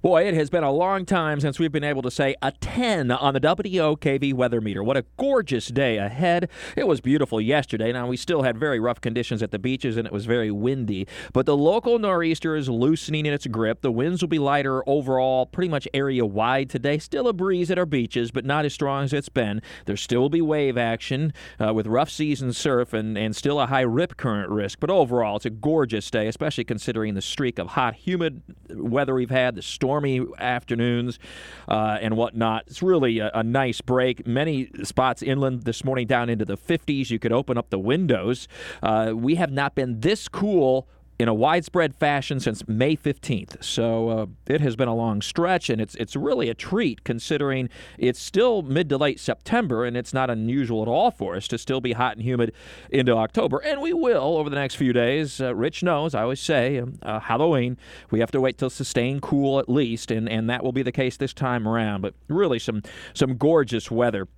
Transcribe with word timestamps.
Boy, 0.00 0.28
it 0.28 0.34
has 0.34 0.48
been 0.48 0.62
a 0.62 0.70
long 0.70 1.04
time 1.04 1.40
since 1.40 1.58
we've 1.58 1.72
been 1.72 1.82
able 1.82 2.02
to 2.02 2.10
say 2.12 2.36
a 2.40 2.52
10 2.52 3.10
on 3.10 3.34
the 3.34 3.40
WOKV 3.40 4.32
weather 4.32 4.60
meter. 4.60 4.80
What 4.80 4.96
a 4.96 5.04
gorgeous 5.16 5.66
day 5.66 5.96
ahead. 5.96 6.48
It 6.76 6.86
was 6.86 7.00
beautiful 7.00 7.40
yesterday. 7.40 7.90
Now, 7.90 8.06
we 8.06 8.16
still 8.16 8.42
had 8.42 8.56
very 8.56 8.78
rough 8.78 9.00
conditions 9.00 9.42
at 9.42 9.50
the 9.50 9.58
beaches 9.58 9.96
and 9.96 10.06
it 10.06 10.12
was 10.12 10.24
very 10.24 10.52
windy, 10.52 11.08
but 11.32 11.46
the 11.46 11.56
local 11.56 11.98
nor'easter 11.98 12.54
is 12.54 12.68
loosening 12.68 13.26
in 13.26 13.32
its 13.32 13.48
grip. 13.48 13.80
The 13.80 13.90
winds 13.90 14.22
will 14.22 14.28
be 14.28 14.38
lighter 14.38 14.88
overall, 14.88 15.46
pretty 15.46 15.68
much 15.68 15.88
area 15.92 16.24
wide 16.24 16.70
today. 16.70 16.98
Still 16.98 17.26
a 17.26 17.32
breeze 17.32 17.68
at 17.68 17.76
our 17.76 17.84
beaches, 17.84 18.30
but 18.30 18.44
not 18.44 18.64
as 18.64 18.72
strong 18.72 19.02
as 19.02 19.12
it's 19.12 19.28
been. 19.28 19.60
There 19.86 19.96
still 19.96 20.20
will 20.20 20.30
be 20.30 20.40
wave 20.40 20.78
action 20.78 21.32
uh, 21.58 21.74
with 21.74 21.88
rough 21.88 22.08
season 22.08 22.52
surf 22.52 22.92
and, 22.92 23.18
and 23.18 23.34
still 23.34 23.58
a 23.58 23.66
high 23.66 23.80
rip 23.80 24.16
current 24.16 24.50
risk. 24.50 24.78
But 24.78 24.90
overall, 24.90 25.34
it's 25.38 25.46
a 25.46 25.50
gorgeous 25.50 26.08
day, 26.08 26.28
especially 26.28 26.62
considering 26.62 27.14
the 27.14 27.20
streak 27.20 27.58
of 27.58 27.70
hot, 27.70 27.96
humid 27.96 28.42
weather 28.70 29.16
we've 29.16 29.30
had, 29.30 29.56
the 29.56 29.62
storm 29.62 29.87
stormy 29.88 30.20
afternoons 30.38 31.18
uh, 31.66 31.96
and 32.02 32.14
whatnot. 32.14 32.64
It's 32.66 32.82
really 32.82 33.20
a, 33.20 33.30
a, 33.32 33.42
nice 33.42 33.80
break. 33.80 34.26
Many 34.26 34.68
spots 34.82 35.22
inland 35.22 35.62
this 35.62 35.82
morning 35.82 36.06
down 36.06 36.28
into 36.28 36.44
the 36.44 36.58
50s. 36.58 37.08
You 37.08 37.18
could 37.18 37.32
open 37.32 37.56
up 37.56 37.70
the 37.70 37.78
windows. 37.78 38.48
Uh, 38.82 39.12
we 39.14 39.36
have 39.36 39.50
not 39.50 39.74
been 39.74 40.00
this 40.00 40.28
cool 40.28 40.86
in 41.18 41.26
a 41.26 41.34
widespread 41.34 41.96
fashion 41.96 42.38
since 42.38 42.66
May 42.68 42.96
15th. 42.96 43.62
So 43.62 44.08
uh, 44.08 44.26
it 44.46 44.60
has 44.60 44.76
been 44.76 44.88
a 44.88 44.94
long 44.94 45.20
stretch, 45.20 45.68
and 45.68 45.80
it's 45.80 45.94
it's 45.96 46.14
really 46.14 46.48
a 46.48 46.54
treat 46.54 47.02
considering 47.02 47.68
it's 47.98 48.20
still 48.20 48.62
mid 48.62 48.88
to 48.90 48.96
late 48.96 49.18
September, 49.18 49.84
and 49.84 49.96
it's 49.96 50.14
not 50.14 50.30
unusual 50.30 50.82
at 50.82 50.88
all 50.88 51.10
for 51.10 51.34
us 51.34 51.48
to 51.48 51.58
still 51.58 51.80
be 51.80 51.92
hot 51.92 52.16
and 52.16 52.24
humid 52.24 52.52
into 52.90 53.12
October. 53.16 53.58
And 53.58 53.80
we 53.80 53.92
will 53.92 54.36
over 54.36 54.48
the 54.48 54.56
next 54.56 54.76
few 54.76 54.92
days. 54.92 55.40
Uh, 55.40 55.54
Rich 55.54 55.82
knows, 55.82 56.14
I 56.14 56.22
always 56.22 56.40
say, 56.40 56.78
um, 56.78 56.98
uh, 57.02 57.18
Halloween, 57.18 57.76
we 58.10 58.20
have 58.20 58.30
to 58.30 58.40
wait 58.40 58.58
till 58.58 58.70
sustain 58.70 59.20
cool 59.20 59.58
at 59.58 59.68
least, 59.68 60.10
and, 60.10 60.28
and 60.28 60.48
that 60.48 60.62
will 60.62 60.72
be 60.72 60.82
the 60.82 60.92
case 60.92 61.16
this 61.16 61.32
time 61.32 61.66
around. 61.66 62.02
But 62.02 62.14
really, 62.28 62.60
some 62.60 62.82
some 63.14 63.36
gorgeous 63.36 63.90
weather 63.90 64.28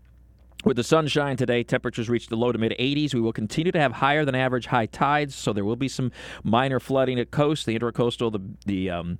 with 0.64 0.76
the 0.76 0.84
sunshine 0.84 1.36
today, 1.36 1.62
temperatures 1.62 2.08
reach 2.08 2.28
the 2.28 2.36
low 2.36 2.52
to 2.52 2.58
mid 2.58 2.72
80s. 2.78 3.14
We 3.14 3.20
will 3.20 3.32
continue 3.32 3.72
to 3.72 3.80
have 3.80 3.92
higher 3.92 4.24
than 4.24 4.34
average 4.34 4.66
high 4.66 4.86
tides, 4.86 5.34
so 5.34 5.52
there 5.52 5.64
will 5.64 5.76
be 5.76 5.88
some 5.88 6.12
minor 6.42 6.80
flooding 6.80 7.18
at 7.18 7.30
coast. 7.30 7.66
The 7.66 7.78
intercoastal, 7.78 8.32
the 8.32 8.40
the 8.66 8.90
um, 8.90 9.18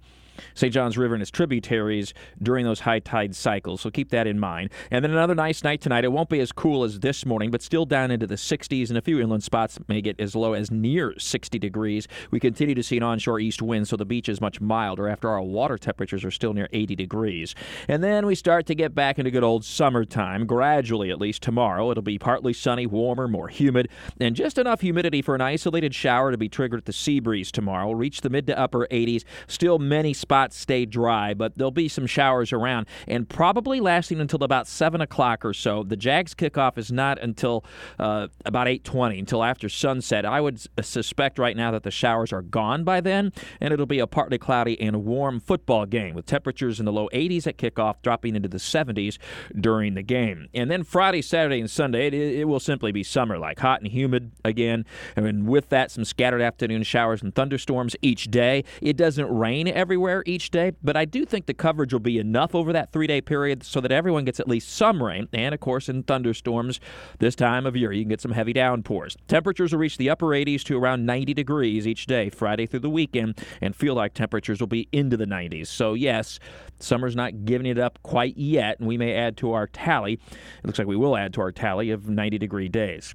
St. 0.55 0.73
Johns 0.73 0.97
River 0.99 1.15
and 1.15 1.23
its 1.23 1.31
tributaries 1.31 2.15
during 2.43 2.65
those 2.65 2.81
high 2.81 2.99
tide 2.99 3.35
cycles. 3.35 3.81
So 3.81 3.91
keep 3.91 4.11
that 4.11 4.27
in 4.27 4.39
mind. 4.39 4.71
And 4.91 5.05
then 5.05 5.11
another 5.13 5.35
nice 5.35 5.65
night 5.65 5.81
tonight. 5.81 6.05
It 6.05 6.13
won't 6.13 6.29
be 6.29 6.41
as 6.41 6.53
cool 6.53 6.85
as 6.85 7.01
this 7.01 7.27
morning, 7.27 7.51
but 7.51 7.63
still 7.63 7.85
down 7.85 8.11
into 8.11 8.27
the 8.27 8.35
60s, 8.35 8.89
and 8.89 8.99
a 8.99 9.03
few 9.03 9.21
inland 9.21 9.43
spots 9.43 9.79
may 9.89 10.01
get 10.01 10.21
as 10.21 10.35
low 10.35 10.55
as 10.55 10.71
near 10.71 11.15
60 11.19 11.59
degrees. 11.59 12.09
We 12.31 12.41
continue 12.41 12.75
to 12.75 12.83
see 12.83 12.97
an 12.97 13.03
onshore 13.03 13.41
east 13.41 13.63
wind, 13.63 13.89
so 13.89 13.97
the 13.97 14.05
beach 14.05 14.29
is 14.29 14.41
much 14.41 14.61
milder 14.61 15.09
after 15.09 15.29
our 15.29 15.43
water 15.43 15.79
temperatures 15.79 16.25
are 16.25 16.31
still 16.31 16.53
near 16.53 16.69
80 16.73 16.97
degrees. 16.97 17.55
And 17.89 18.03
then 18.03 18.27
we 18.27 18.35
start 18.35 18.67
to 18.67 18.75
get 18.75 18.95
back 18.95 19.19
into 19.19 19.31
good 19.31 19.45
old 19.45 19.65
summertime, 19.65 20.47
gradually 20.47 21.11
at 21.11 21.21
least 21.21 21.43
tomorrow. 21.43 21.91
It'll 21.91 22.03
be 22.03 22.19
partly 22.19 22.53
sunny, 22.53 22.87
warmer, 22.87 23.29
more 23.29 23.49
humid, 23.49 23.89
and 24.21 24.35
just 24.35 24.59
enough 24.59 24.81
humidity 24.81 25.23
for 25.23 25.35
an 25.35 25.41
isolated 25.41 25.95
shower 25.95 26.31
to 26.31 26.39
be 26.39 26.49
triggered 26.49 26.81
at 26.81 26.85
the 26.87 26.93
sea 26.93 27.21
breeze 27.21 27.53
tomorrow. 27.53 27.93
Reach 27.93 28.21
the 28.21 28.31
mid 28.31 28.47
to 28.47 28.59
upper 28.59 28.87
80s. 28.91 29.25
Still 29.47 29.79
many 29.79 30.13
spots 30.13 30.30
spots 30.31 30.57
stay 30.57 30.87
dry, 30.87 31.35
but 31.35 31.59
there'll 31.59 31.73
be 31.73 31.89
some 31.89 32.07
showers 32.07 32.53
around 32.53 32.87
and 33.09 33.29
probably 33.29 33.81
lasting 33.81 34.21
until 34.21 34.45
about 34.45 34.69
7 34.69 35.01
o'clock 35.01 35.45
or 35.45 35.53
so. 35.53 35.83
The 35.83 35.97
Jags 35.97 36.37
kickoff 36.37 36.79
is 36.79 36.93
not 36.93 37.19
until 37.19 37.65
uh, 37.99 38.29
about 38.45 38.69
8.20, 38.69 39.19
until 39.19 39.43
after 39.43 39.69
sunset. 39.69 40.25
I 40.25 40.41
would 40.41 40.61
suspect 40.83 41.41
right 41.41 41.57
now 41.57 41.73
that 41.73 41.83
the 41.83 41.91
showers 41.91 42.33
are 42.33 42.43
gone 42.43 42.85
by 42.85 43.01
then, 43.01 43.33
and 43.61 43.75
it'll 43.75 43.87
be 43.87 43.99
a 43.99 44.07
partly 44.07 44.39
cloudy 44.39 44.81
and 44.81 45.05
warm 45.05 45.41
football 45.41 45.85
game 45.85 46.15
with 46.15 46.27
temperatures 46.27 46.79
in 46.79 46.87
the 46.87 46.93
low 46.93 47.09
80s 47.13 47.49
at 47.49 47.59
kickoff, 47.59 47.97
dropping 48.01 48.37
into 48.37 48.49
the 48.49 48.59
70s 48.59 49.19
during 49.59 49.95
the 49.95 50.03
game. 50.03 50.47
And 50.55 50.71
then 50.71 50.85
Friday, 50.85 51.23
Saturday, 51.23 51.59
and 51.59 51.69
Sunday, 51.69 52.07
it, 52.07 52.15
it 52.15 52.45
will 52.45 52.61
simply 52.61 52.93
be 52.93 53.03
summer 53.03 53.37
like, 53.37 53.59
hot 53.59 53.81
and 53.81 53.91
humid 53.91 54.31
again. 54.45 54.87
And 55.17 55.49
with 55.49 55.71
that, 55.71 55.91
some 55.91 56.05
scattered 56.05 56.41
afternoon 56.41 56.85
showers 56.85 57.21
and 57.21 57.35
thunderstorms 57.35 57.97
each 58.01 58.31
day. 58.31 58.63
It 58.81 58.97
doesn't 58.97 59.27
rain 59.29 59.67
everywhere 59.67 60.10
each 60.27 60.51
day, 60.51 60.73
but 60.83 60.97
I 60.97 61.05
do 61.05 61.25
think 61.25 61.47
the 61.47 61.55
coverage 61.55 61.93
will 61.93 62.01
be 62.01 62.19
enough 62.19 62.55
over 62.55 62.73
that 62.73 62.93
three 62.93 63.07
day 63.07 63.21
period 63.21 63.63
so 63.63 63.81
that 63.81 63.93
everyone 63.93 64.25
gets 64.25 64.41
at 64.41 64.49
least 64.49 64.69
some 64.71 65.03
rain. 65.03 65.29
And 65.33 65.55
of 65.55 65.61
course, 65.61 65.89
in 65.89 66.03
thunderstorms 66.03 66.81
this 67.19 67.35
time 67.35 67.67
of 67.67 67.77
year, 67.77 67.93
you 67.93 68.03
can 68.03 68.09
get 68.09 68.21
some 68.21 68.33
heavy 68.33 68.53
downpours. 68.53 69.17
Temperatures 69.29 69.73
will 69.73 69.81
reach 69.81 69.97
the 69.97 70.11
upper 70.11 70.27
80s 70.27 70.63
to 70.65 70.79
around 70.79 71.07
90 71.07 71.35
degrees 71.35 71.87
each 71.87 72.07
day, 72.07 72.31
Friday 72.31 72.67
through 72.67 72.81
the 72.81 72.91
weekend, 72.91 73.39
and 73.61 73.75
feel 73.75 73.95
like 73.95 74.15
temperatures 74.15 74.61
will 74.61 74.67
be 74.67 74.89
into 74.93 75.17
the 75.17 75.27
90s. 75.27 75.69
So, 75.69 75.95
yes, 75.95 76.39
summer's 76.79 77.17
not 77.17 77.45
giving 77.45 77.67
it 77.67 77.79
up 77.79 77.99
quite 78.03 78.37
yet, 78.37 78.79
and 78.79 78.89
we 78.89 78.99
may 78.99 79.15
add 79.15 79.37
to 79.39 79.53
our 79.53 79.67
tally. 79.67 80.15
It 80.15 80.67
looks 80.67 80.79
like 80.79 80.89
we 80.89 80.97
will 80.97 81.17
add 81.17 81.33
to 81.35 81.41
our 81.41 81.53
tally 81.53 81.91
of 81.91 82.09
90 82.09 82.39
degree 82.39 82.69
days. 82.69 83.15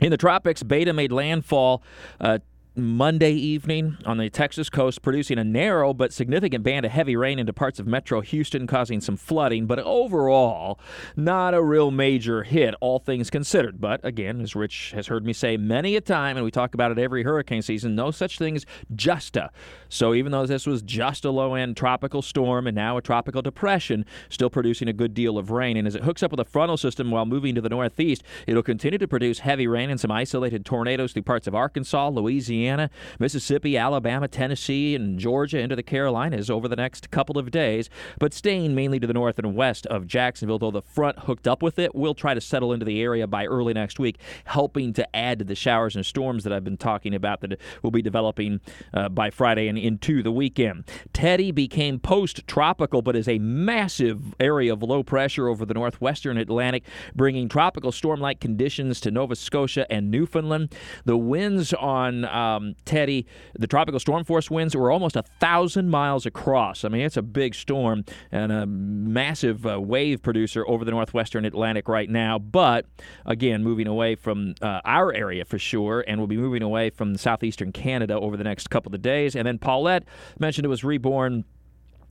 In 0.00 0.10
the 0.10 0.16
tropics, 0.16 0.62
Beta 0.62 0.92
made 0.92 1.12
landfall 1.12 1.82
uh, 2.20 2.38
Monday 2.74 3.32
evening 3.32 3.98
on 4.06 4.16
the 4.16 4.30
Texas 4.30 4.70
coast, 4.70 5.02
producing 5.02 5.36
a 5.36 5.44
narrow 5.44 5.92
but 5.92 6.10
significant 6.10 6.64
band 6.64 6.86
of 6.86 6.92
heavy 6.92 7.14
rain 7.14 7.38
into 7.38 7.52
parts 7.52 7.78
of 7.78 7.86
metro 7.86 8.22
Houston, 8.22 8.66
causing 8.66 8.98
some 9.02 9.18
flooding. 9.18 9.66
But 9.66 9.78
overall, 9.80 10.80
not 11.14 11.52
a 11.52 11.62
real 11.62 11.90
major 11.90 12.44
hit, 12.44 12.74
all 12.80 12.98
things 12.98 13.28
considered. 13.28 13.78
But 13.78 14.02
again, 14.02 14.40
as 14.40 14.56
Rich 14.56 14.92
has 14.92 15.08
heard 15.08 15.26
me 15.26 15.34
say 15.34 15.58
many 15.58 15.96
a 15.96 16.00
time, 16.00 16.38
and 16.38 16.44
we 16.44 16.50
talk 16.50 16.72
about 16.72 16.90
it 16.90 16.98
every 16.98 17.24
hurricane 17.24 17.60
season, 17.60 17.94
no 17.94 18.10
such 18.10 18.38
thing 18.38 18.56
as 18.56 18.64
just 18.94 19.36
a. 19.36 19.50
So 19.90 20.14
even 20.14 20.32
though 20.32 20.46
this 20.46 20.66
was 20.66 20.80
just 20.80 21.26
a 21.26 21.30
low 21.30 21.54
end 21.54 21.76
tropical 21.76 22.22
storm 22.22 22.66
and 22.66 22.74
now 22.74 22.96
a 22.96 23.02
tropical 23.02 23.42
depression, 23.42 24.06
still 24.30 24.48
producing 24.48 24.88
a 24.88 24.94
good 24.94 25.12
deal 25.12 25.36
of 25.36 25.50
rain. 25.50 25.76
And 25.76 25.86
as 25.86 25.94
it 25.94 26.04
hooks 26.04 26.22
up 26.22 26.30
with 26.30 26.40
a 26.40 26.46
frontal 26.46 26.78
system 26.78 27.10
while 27.10 27.26
moving 27.26 27.54
to 27.54 27.60
the 27.60 27.68
northeast, 27.68 28.22
it'll 28.46 28.62
continue 28.62 28.98
to 28.98 29.06
produce 29.06 29.40
heavy 29.40 29.66
rain 29.66 29.90
and 29.90 30.00
some 30.00 30.10
isolated 30.10 30.64
tornadoes 30.64 31.12
through 31.12 31.24
parts 31.24 31.46
of 31.46 31.54
Arkansas, 31.54 32.08
Louisiana 32.08 32.61
Louisiana, 32.62 32.90
Mississippi, 33.18 33.76
Alabama, 33.76 34.28
Tennessee, 34.28 34.94
and 34.94 35.18
Georgia 35.18 35.58
into 35.58 35.74
the 35.74 35.82
Carolinas 35.82 36.48
over 36.48 36.68
the 36.68 36.76
next 36.76 37.10
couple 37.10 37.36
of 37.36 37.50
days, 37.50 37.90
but 38.20 38.32
staying 38.32 38.72
mainly 38.72 39.00
to 39.00 39.06
the 39.06 39.12
north 39.12 39.36
and 39.38 39.56
west 39.56 39.84
of 39.86 40.06
Jacksonville, 40.06 40.60
though 40.60 40.70
the 40.70 40.80
front 40.80 41.20
hooked 41.20 41.48
up 41.48 41.60
with 41.60 41.76
it 41.80 41.92
will 41.92 42.14
try 42.14 42.34
to 42.34 42.40
settle 42.40 42.72
into 42.72 42.84
the 42.84 43.00
area 43.00 43.26
by 43.26 43.46
early 43.46 43.74
next 43.74 43.98
week, 43.98 44.18
helping 44.44 44.92
to 44.92 45.16
add 45.16 45.40
to 45.40 45.44
the 45.44 45.56
showers 45.56 45.96
and 45.96 46.06
storms 46.06 46.44
that 46.44 46.52
I've 46.52 46.62
been 46.62 46.76
talking 46.76 47.14
about 47.16 47.40
that 47.40 47.58
will 47.82 47.90
be 47.90 48.00
developing 48.02 48.60
uh, 48.94 49.08
by 49.08 49.30
Friday 49.30 49.66
and 49.66 49.76
into 49.76 50.22
the 50.22 50.30
weekend. 50.30 50.84
Teddy 51.12 51.50
became 51.50 51.98
post 51.98 52.46
tropical, 52.46 53.02
but 53.02 53.16
is 53.16 53.26
a 53.26 53.40
massive 53.40 54.36
area 54.38 54.72
of 54.72 54.84
low 54.84 55.02
pressure 55.02 55.48
over 55.48 55.66
the 55.66 55.74
northwestern 55.74 56.38
Atlantic, 56.38 56.84
bringing 57.14 57.48
tropical 57.48 57.90
storm 57.90 58.20
like 58.20 58.38
conditions 58.38 59.00
to 59.00 59.10
Nova 59.10 59.34
Scotia 59.34 59.90
and 59.90 60.12
Newfoundland. 60.12 60.72
The 61.04 61.16
winds 61.16 61.72
on 61.72 62.24
uh, 62.24 62.51
um, 62.56 62.74
Teddy, 62.84 63.26
the 63.58 63.66
tropical 63.66 64.00
storm 64.00 64.24
force 64.24 64.50
winds 64.50 64.74
were 64.74 64.90
almost 64.90 65.16
a 65.16 65.22
thousand 65.40 65.90
miles 65.90 66.26
across. 66.26 66.84
I 66.84 66.88
mean, 66.88 67.02
it's 67.02 67.16
a 67.16 67.22
big 67.22 67.54
storm 67.54 68.04
and 68.30 68.52
a 68.52 68.66
massive 68.66 69.66
uh, 69.66 69.80
wave 69.80 70.22
producer 70.22 70.66
over 70.68 70.84
the 70.84 70.90
northwestern 70.90 71.44
Atlantic 71.44 71.88
right 71.88 72.08
now. 72.08 72.38
But 72.38 72.86
again, 73.26 73.62
moving 73.62 73.86
away 73.86 74.14
from 74.14 74.54
uh, 74.60 74.80
our 74.84 75.12
area 75.12 75.44
for 75.44 75.58
sure, 75.58 76.04
and 76.06 76.18
we'll 76.18 76.26
be 76.26 76.36
moving 76.36 76.62
away 76.62 76.90
from 76.90 77.16
southeastern 77.16 77.72
Canada 77.72 78.14
over 78.14 78.36
the 78.36 78.44
next 78.44 78.70
couple 78.70 78.94
of 78.94 79.02
days. 79.02 79.34
And 79.36 79.46
then 79.46 79.58
Paulette 79.58 80.04
mentioned 80.38 80.64
it 80.64 80.68
was 80.68 80.84
reborn 80.84 81.44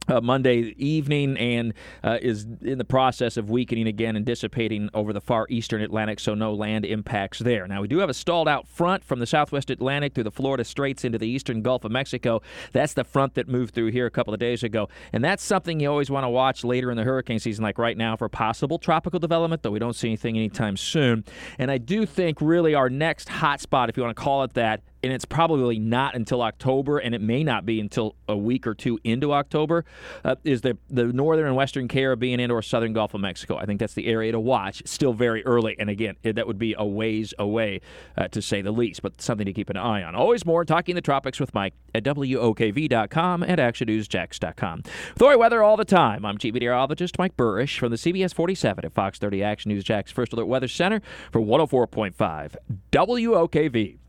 uh, 0.07 0.19
Monday 0.19 0.73
evening 0.78 1.38
and 1.38 1.73
uh, 2.03 2.17
is 2.22 2.47
in 2.62 2.78
the 2.78 2.85
process 2.85 3.38
of 3.38 3.50
weakening 3.50 3.88
again 3.88 4.16
and 4.16 4.25
dissipating 4.25 4.89
over 4.94 5.13
the 5.13 5.22
far 5.22 5.45
eastern 5.50 5.81
Atlantic, 5.81 6.19
so 6.19 6.34
no 6.34 6.53
land 6.53 6.85
impacts 6.85 7.39
there. 7.39 7.67
Now, 7.67 7.81
we 7.81 7.88
do 7.88 8.00
have 8.00 8.09
a 8.09 8.13
stalled 8.13 8.47
out 8.47 8.67
front 8.67 9.03
from 9.03 9.19
the 9.19 9.28
southwest 9.28 9.69
Atlantic 9.69 10.13
through 10.13 10.23
the 10.23 10.31
Florida 10.31 10.63
Straits 10.63 11.03
into 11.03 11.17
the 11.17 11.28
eastern 11.28 11.62
Gulf 11.62 11.85
of 11.85 11.91
Mexico. 11.91 12.41
That's 12.72 12.94
the 12.94 13.03
front 13.03 13.35
that 13.35 13.47
moved 13.47 13.75
through 13.75 13.91
here 13.91 14.06
a 14.06 14.12
couple 14.12 14.34
of 14.34 14.39
days 14.39 14.63
ago. 14.63 14.89
And 15.13 15.23
that's 15.23 15.44
something 15.44 15.79
you 15.79 15.89
always 15.89 16.09
want 16.09 16.23
to 16.23 16.29
watch 16.29 16.63
later 16.63 16.89
in 16.89 16.97
the 16.97 17.04
hurricane 17.04 17.39
season, 17.39 17.63
like 17.63 17.77
right 17.77 17.97
now, 17.97 18.15
for 18.15 18.27
possible 18.27 18.80
tropical 18.80 19.19
development, 19.19 19.62
though 19.62 19.71
we 19.71 19.80
don't 19.80 19.95
see 19.95 20.07
anything 20.07 20.36
anytime 20.36 20.77
soon. 20.77 21.24
And 21.59 21.69
I 21.69 21.77
do 21.77 22.06
think 22.06 22.42
really 22.42 22.74
our 22.74 22.89
next 22.89 23.30
hot 23.30 23.62
spot, 23.62 23.89
if 23.89 23.97
you 23.97 24.04
want 24.04 24.15
to 24.15 24.21
call 24.21 24.44
it 24.44 24.54
that, 24.56 24.81
and 25.03 25.12
it's 25.12 25.25
probably 25.25 25.80
not 25.80 26.15
until 26.15 26.42
October, 26.42 27.00
and 27.00 27.15
it 27.15 27.21
may 27.21 27.44
not 27.44 27.65
be 27.65 27.80
until 27.80 28.15
a 28.27 28.38
week 28.38 28.68
or 28.68 28.74
two 28.74 29.00
into 29.03 29.33
October, 29.33 29.86
uh, 30.24 30.36
is 30.44 30.62
the, 30.62 30.77
the 30.89 31.06
northern 31.06 31.48
and 31.48 31.56
western 31.56 31.88
Caribbean 31.88 32.39
and 32.39 32.51
or 32.51 32.62
southern 32.62 32.94
Gulf 32.94 33.13
of 33.13 33.21
Mexico. 33.21 33.57
I 33.57 33.65
think 33.65 33.80
that's 33.80 33.94
the 33.94 34.07
area 34.07 34.31
to 34.31 34.39
watch. 34.39 34.83
Still 34.86 35.13
very 35.13 35.44
early, 35.45 35.75
and 35.80 35.89
again, 35.89 36.18
it, 36.24 36.36
that 36.36 36.48
would 36.48 36.59
be 36.59 36.75
a 36.77 36.86
ways 36.86 37.33
away, 37.39 37.81
uh, 38.18 38.27
to 38.30 38.42
say 38.42 38.62
the 38.62 38.71
least, 38.71 39.01
but 39.01 39.21
something 39.21 39.45
to 39.45 39.53
keep 39.53 39.69
an 39.69 39.77
eye 39.77 40.03
on. 40.03 40.15
Always 40.15 40.45
more 40.45 40.65
Talking 40.65 40.95
the 40.95 41.01
Tropics 41.01 41.39
with 41.39 41.54
Mike 41.54 41.74
at 41.95 42.04
WOKV.com 42.04 43.44
and 43.44 43.59
ActionNewsJax.com. 43.59 44.83
With 45.19 45.39
weather 45.39 45.63
all 45.63 45.77
the 45.77 45.86
time, 45.86 46.25
I'm 46.25 46.38
Chief 46.38 46.54
Meteorologist 46.54 47.18
Mike 47.18 47.36
Buresh 47.36 47.80
from 47.80 47.89
the 47.89 47.97
CBS 47.97 48.33
47 48.33 48.86
at 48.86 48.94
Fox 48.94 49.18
30 49.18 49.44
Action 49.44 49.69
News 49.69 49.83
Jax 49.83 50.12
First 50.12 50.33
Alert 50.33 50.45
Weather 50.45 50.68
Center 50.68 51.01
for 51.31 51.42
104.5 51.42 52.56
WOKV. 52.92 54.00